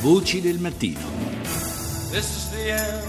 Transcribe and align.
Voci 0.00 0.40
del 0.40 0.58
mattino. 0.58 0.98
This 2.10 2.34
is 2.34 2.48
the 2.52 2.70
end, 2.70 3.04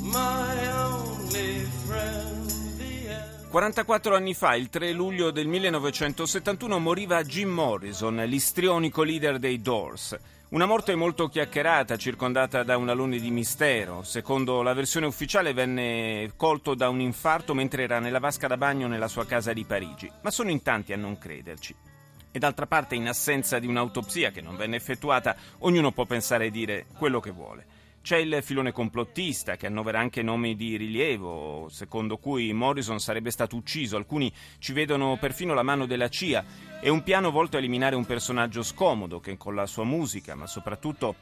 my 0.00 0.68
only 0.72 1.68
friend. 1.86 2.46
The 2.78 3.10
end. 3.10 3.50
44 3.50 4.16
anni 4.16 4.32
fa, 4.32 4.54
il 4.54 4.70
3 4.70 4.92
luglio 4.92 5.30
del 5.30 5.46
1971, 5.46 6.78
moriva 6.78 7.22
Jim 7.22 7.50
Morrison, 7.50 8.16
l'istrionico 8.16 9.02
leader 9.02 9.38
dei 9.38 9.60
Doors. 9.60 10.18
Una 10.48 10.64
morte 10.64 10.94
molto 10.94 11.28
chiacchierata, 11.28 11.98
circondata 11.98 12.62
da 12.62 12.78
un 12.78 12.88
alone 12.88 13.18
di 13.18 13.30
mistero. 13.30 14.02
Secondo 14.04 14.62
la 14.62 14.72
versione 14.72 15.04
ufficiale 15.04 15.52
venne 15.52 16.32
colto 16.34 16.74
da 16.74 16.88
un 16.88 17.00
infarto 17.00 17.52
mentre 17.52 17.82
era 17.82 17.98
nella 17.98 18.20
vasca 18.20 18.46
da 18.46 18.56
bagno 18.56 18.86
nella 18.86 19.08
sua 19.08 19.26
casa 19.26 19.52
di 19.52 19.64
Parigi, 19.64 20.10
ma 20.22 20.30
sono 20.30 20.48
in 20.48 20.62
tanti 20.62 20.94
a 20.94 20.96
non 20.96 21.18
crederci. 21.18 21.92
E 22.36 22.40
d'altra 22.40 22.66
parte, 22.66 22.96
in 22.96 23.06
assenza 23.06 23.60
di 23.60 23.68
un'autopsia 23.68 24.32
che 24.32 24.40
non 24.40 24.56
venne 24.56 24.74
effettuata, 24.74 25.36
ognuno 25.58 25.92
può 25.92 26.04
pensare 26.04 26.46
e 26.46 26.50
dire 26.50 26.86
quello 26.98 27.20
che 27.20 27.30
vuole. 27.30 27.64
C'è 28.02 28.16
il 28.16 28.40
filone 28.42 28.72
complottista 28.72 29.54
che 29.54 29.66
annovera 29.66 30.00
anche 30.00 30.20
nomi 30.20 30.56
di 30.56 30.76
rilievo, 30.76 31.68
secondo 31.70 32.16
cui 32.16 32.52
Morrison 32.52 32.98
sarebbe 32.98 33.30
stato 33.30 33.54
ucciso. 33.54 33.96
Alcuni 33.96 34.32
ci 34.58 34.72
vedono 34.72 35.16
perfino 35.16 35.54
la 35.54 35.62
mano 35.62 35.86
della 35.86 36.08
CIA 36.08 36.44
e 36.80 36.88
un 36.88 37.04
piano 37.04 37.30
volto 37.30 37.54
a 37.54 37.60
eliminare 37.60 37.94
un 37.94 38.04
personaggio 38.04 38.64
scomodo 38.64 39.20
che 39.20 39.36
con 39.36 39.54
la 39.54 39.66
sua 39.66 39.84
musica, 39.84 40.34
ma 40.34 40.48
soprattutto 40.48 41.14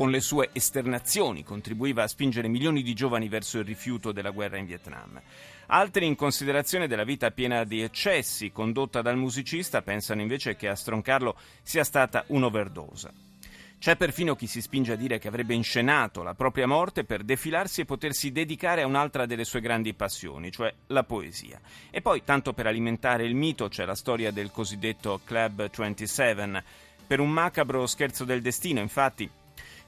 con 0.00 0.10
le 0.10 0.20
sue 0.22 0.48
esternazioni, 0.54 1.44
contribuiva 1.44 2.04
a 2.04 2.08
spingere 2.08 2.48
milioni 2.48 2.82
di 2.82 2.94
giovani 2.94 3.28
verso 3.28 3.58
il 3.58 3.66
rifiuto 3.66 4.12
della 4.12 4.30
guerra 4.30 4.56
in 4.56 4.64
Vietnam. 4.64 5.20
Altri, 5.66 6.06
in 6.06 6.16
considerazione 6.16 6.88
della 6.88 7.04
vita 7.04 7.30
piena 7.32 7.64
di 7.64 7.82
eccessi 7.82 8.50
condotta 8.50 9.02
dal 9.02 9.18
musicista, 9.18 9.82
pensano 9.82 10.22
invece 10.22 10.56
che 10.56 10.68
a 10.68 10.74
stroncarlo 10.74 11.36
sia 11.62 11.84
stata 11.84 12.24
un'overdose. 12.28 13.10
C'è 13.78 13.96
perfino 13.96 14.36
chi 14.36 14.46
si 14.46 14.62
spinge 14.62 14.94
a 14.94 14.96
dire 14.96 15.18
che 15.18 15.28
avrebbe 15.28 15.52
inscenato 15.52 16.22
la 16.22 16.32
propria 16.32 16.66
morte 16.66 17.04
per 17.04 17.22
defilarsi 17.22 17.82
e 17.82 17.84
potersi 17.84 18.32
dedicare 18.32 18.80
a 18.80 18.86
un'altra 18.86 19.26
delle 19.26 19.44
sue 19.44 19.60
grandi 19.60 19.92
passioni, 19.92 20.50
cioè 20.50 20.72
la 20.86 21.04
poesia. 21.04 21.60
E 21.90 22.00
poi, 22.00 22.24
tanto 22.24 22.54
per 22.54 22.66
alimentare 22.66 23.26
il 23.26 23.34
mito, 23.34 23.68
c'è 23.68 23.84
la 23.84 23.94
storia 23.94 24.30
del 24.30 24.50
cosiddetto 24.50 25.20
Club 25.24 25.68
27. 25.68 26.64
Per 27.06 27.20
un 27.20 27.28
macabro 27.28 27.86
scherzo 27.86 28.24
del 28.24 28.40
destino, 28.40 28.80
infatti, 28.80 29.28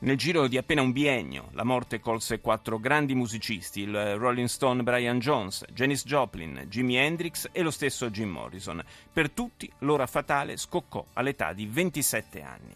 nel 0.02 0.16
giro 0.16 0.48
di 0.48 0.56
appena 0.56 0.82
un 0.82 0.90
biennio, 0.90 1.50
la 1.52 1.62
morte 1.62 2.00
colse 2.00 2.40
quattro 2.40 2.80
grandi 2.80 3.14
musicisti, 3.14 3.82
il 3.82 4.16
Rolling 4.16 4.48
Stone 4.48 4.82
Brian 4.82 5.20
Jones, 5.20 5.64
Janis 5.72 6.04
Joplin, 6.04 6.64
Jimi 6.68 6.96
Hendrix 6.96 7.48
e 7.52 7.62
lo 7.62 7.70
stesso 7.70 8.10
Jim 8.10 8.28
Morrison. 8.28 8.82
Per 9.12 9.30
tutti 9.30 9.70
l'ora 9.78 10.06
fatale 10.06 10.56
scoccò 10.56 11.04
all'età 11.12 11.52
di 11.52 11.66
27 11.66 12.42
anni. 12.42 12.74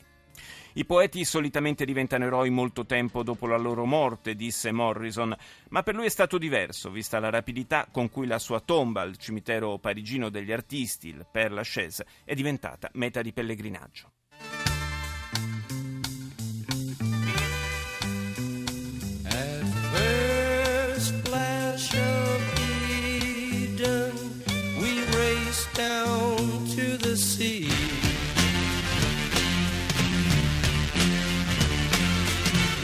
I 0.75 0.85
poeti 0.85 1.25
solitamente 1.25 1.85
diventano 1.85 2.27
eroi 2.27 2.51
molto 2.51 2.87
tempo 2.87 3.25
dopo 3.25 3.47
la 3.49 3.57
loro 3.57 3.87
morte, 3.87 4.37
disse 4.37 4.71
Morrison, 4.71 5.35
ma 5.71 5.83
per 5.83 5.97
lui 5.97 6.07
è 6.07 6.11
stato 6.11 6.39
diverso, 6.39 6.91
vista 6.91 7.19
la 7.19 7.31
rapidità 7.31 7.89
con 7.91 8.09
cui 8.09 8.27
la 8.27 8.39
sua 8.39 8.61
tomba 8.61 9.01
al 9.01 9.17
cimitero 9.17 9.79
parigino 9.79 10.29
degli 10.29 10.53
artisti, 10.53 11.09
il 11.09 11.27
Père 11.29 11.55
Lachaise, 11.55 12.07
è 12.25 12.35
diventata 12.35 12.89
meta 12.93 13.21
di 13.21 13.33
pellegrinaggio. 13.33 14.11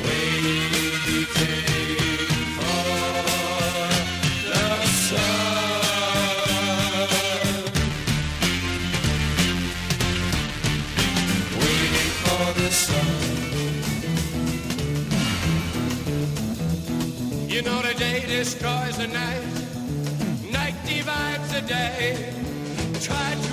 Waiting 0.05 1.27
for 2.56 2.86
the 4.48 4.86
sun. 4.86 5.52
Waiting 11.61 12.12
for 12.23 12.46
the 12.58 12.70
sun. 12.70 13.12
You 17.51 17.61
know 17.61 17.83
the 17.83 17.95
day 17.98 18.24
destroys 18.27 18.96
the 18.96 19.08
night, 19.08 19.45
night 20.51 20.77
divides 20.86 21.52
the 21.52 21.61
day. 21.61 22.33
Try 22.98 23.34
to 23.42 23.52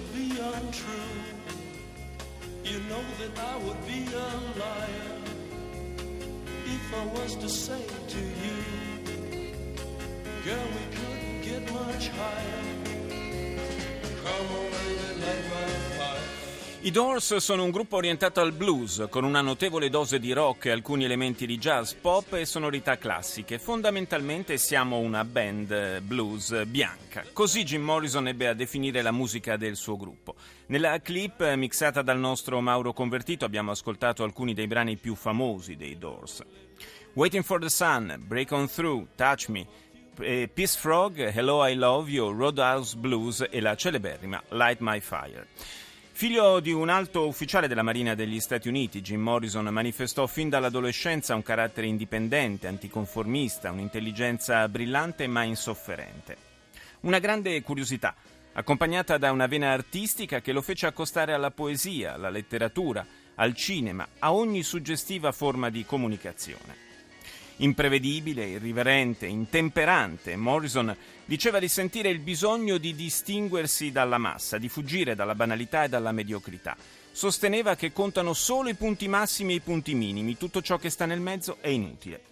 would 0.00 0.14
be 0.14 0.40
untrue. 0.40 1.18
You 2.64 2.78
know 2.88 3.02
that 3.20 3.38
I 3.38 3.56
would 3.58 3.86
be 3.86 4.06
a 4.14 4.30
liar 4.58 5.16
if 6.66 6.94
I 6.94 7.04
was 7.06 7.36
to 7.36 7.48
say 7.48 7.82
to 8.08 8.18
you, 8.18 8.56
Girl, 10.44 10.68
we 10.76 10.96
couldn't 10.96 11.42
get 11.42 11.72
much 11.72 12.08
higher. 12.08 12.64
Come 14.22 14.46
on, 14.56 14.70
baby, 14.70 15.20
light 15.20 15.44
my 15.50 15.68
fire. 15.98 16.19
I 16.82 16.90
Doors 16.90 17.36
sono 17.36 17.62
un 17.62 17.70
gruppo 17.70 17.96
orientato 17.96 18.40
al 18.40 18.52
blues, 18.52 19.06
con 19.10 19.22
una 19.24 19.42
notevole 19.42 19.90
dose 19.90 20.18
di 20.18 20.32
rock 20.32 20.64
e 20.64 20.70
alcuni 20.70 21.04
elementi 21.04 21.44
di 21.44 21.58
jazz, 21.58 21.92
pop 21.92 22.32
e 22.32 22.46
sonorità 22.46 22.96
classiche. 22.96 23.58
Fondamentalmente 23.58 24.56
siamo 24.56 24.96
una 24.96 25.22
band 25.26 26.00
blues 26.00 26.64
bianca. 26.64 27.22
Così 27.34 27.64
Jim 27.64 27.82
Morrison 27.82 28.28
ebbe 28.28 28.48
a 28.48 28.54
definire 28.54 29.02
la 29.02 29.10
musica 29.10 29.58
del 29.58 29.76
suo 29.76 29.98
gruppo. 29.98 30.36
Nella 30.68 30.98
clip 31.02 31.52
mixata 31.52 32.00
dal 32.00 32.18
nostro 32.18 32.62
Mauro 32.62 32.94
Convertito 32.94 33.44
abbiamo 33.44 33.72
ascoltato 33.72 34.24
alcuni 34.24 34.54
dei 34.54 34.66
brani 34.66 34.96
più 34.96 35.14
famosi 35.14 35.76
dei 35.76 35.98
Doors. 35.98 36.42
Waiting 37.12 37.44
for 37.44 37.60
the 37.60 37.68
Sun, 37.68 38.22
Break 38.26 38.52
On 38.52 38.66
Through, 38.66 39.08
Touch 39.16 39.48
Me, 39.48 39.66
Peace 40.14 40.78
Frog, 40.78 41.30
Hello 41.30 41.62
I 41.66 41.74
Love 41.74 42.10
You, 42.10 42.30
Roadhouse 42.32 42.96
Blues 42.96 43.46
e 43.50 43.60
la 43.60 43.76
celeberrima 43.76 44.42
Light 44.48 44.78
My 44.80 44.98
Fire. 44.98 45.46
Figlio 46.12 46.60
di 46.60 46.70
un 46.70 46.90
alto 46.90 47.26
ufficiale 47.26 47.66
della 47.66 47.82
Marina 47.82 48.14
degli 48.14 48.40
Stati 48.40 48.68
Uniti, 48.68 49.00
Jim 49.00 49.22
Morrison 49.22 49.64
manifestò 49.66 50.26
fin 50.26 50.50
dall'adolescenza 50.50 51.34
un 51.34 51.42
carattere 51.42 51.86
indipendente, 51.86 52.66
anticonformista, 52.66 53.70
un'intelligenza 53.70 54.68
brillante 54.68 55.26
ma 55.26 55.44
insofferente. 55.44 56.36
Una 57.00 57.18
grande 57.20 57.62
curiosità, 57.62 58.14
accompagnata 58.52 59.16
da 59.16 59.32
una 59.32 59.46
vena 59.46 59.72
artistica 59.72 60.42
che 60.42 60.52
lo 60.52 60.60
fece 60.60 60.86
accostare 60.86 61.32
alla 61.32 61.50
poesia, 61.50 62.12
alla 62.12 62.28
letteratura, 62.28 63.06
al 63.36 63.54
cinema, 63.54 64.06
a 64.18 64.34
ogni 64.34 64.62
suggestiva 64.62 65.32
forma 65.32 65.70
di 65.70 65.86
comunicazione. 65.86 66.89
Imprevedibile, 67.62 68.46
irriverente, 68.46 69.26
intemperante, 69.26 70.34
Morrison 70.34 70.96
diceva 71.26 71.58
di 71.58 71.68
sentire 71.68 72.08
il 72.08 72.20
bisogno 72.20 72.78
di 72.78 72.94
distinguersi 72.94 73.92
dalla 73.92 74.16
massa, 74.16 74.56
di 74.56 74.70
fuggire 74.70 75.14
dalla 75.14 75.34
banalità 75.34 75.84
e 75.84 75.88
dalla 75.90 76.10
mediocrità. 76.10 76.74
Sosteneva 77.12 77.76
che 77.76 77.92
contano 77.92 78.32
solo 78.32 78.70
i 78.70 78.74
punti 78.74 79.08
massimi 79.08 79.52
e 79.52 79.56
i 79.56 79.60
punti 79.60 79.94
minimi, 79.94 80.38
tutto 80.38 80.62
ciò 80.62 80.78
che 80.78 80.88
sta 80.88 81.04
nel 81.04 81.20
mezzo 81.20 81.58
è 81.60 81.68
inutile. 81.68 82.22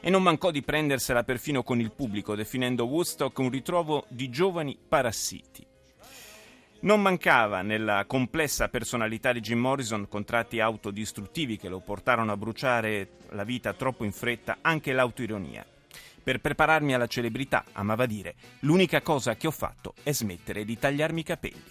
E 0.00 0.10
non 0.10 0.22
mancò 0.22 0.50
di 0.50 0.60
prendersela 0.60 1.24
perfino 1.24 1.62
con 1.62 1.80
il 1.80 1.92
pubblico, 1.92 2.34
definendo 2.34 2.84
Woodstock 2.84 3.38
un 3.38 3.48
ritrovo 3.48 4.04
di 4.08 4.28
giovani 4.28 4.76
parassiti. 4.86 5.65
Non 6.78 7.00
mancava 7.00 7.62
nella 7.62 8.04
complessa 8.06 8.68
personalità 8.68 9.32
di 9.32 9.40
Jim 9.40 9.58
Morrison 9.58 10.06
contratti 10.08 10.60
autodistruttivi 10.60 11.56
che 11.56 11.68
lo 11.68 11.80
portarono 11.80 12.32
a 12.32 12.36
bruciare 12.36 13.08
la 13.30 13.44
vita 13.44 13.72
troppo 13.72 14.04
in 14.04 14.12
fretta 14.12 14.58
anche 14.60 14.92
l'autoironia. 14.92 15.64
Per 16.22 16.40
prepararmi 16.40 16.92
alla 16.92 17.06
celebrità, 17.06 17.64
amava 17.72 18.04
dire, 18.04 18.34
l'unica 18.60 19.00
cosa 19.00 19.36
che 19.36 19.46
ho 19.46 19.52
fatto 19.52 19.94
è 20.02 20.12
smettere 20.12 20.64
di 20.64 20.78
tagliarmi 20.78 21.20
i 21.20 21.24
capelli. 21.24 21.62